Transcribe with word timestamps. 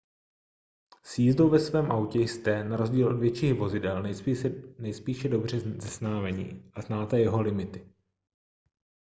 s 1.03 1.19
jízdou 1.19 1.49
ve 1.49 1.59
svém 1.59 1.91
autě 1.91 2.19
jste 2.19 2.63
na 2.63 2.77
rozdíl 2.77 3.07
od 3.07 3.17
větších 3.19 3.53
vozidel 3.53 4.03
nejspíše 4.79 5.29
dobře 5.29 5.59
seznámeni 5.59 6.63
a 6.73 6.81
znáte 6.81 7.19
jeho 7.19 7.41
limity 7.41 7.87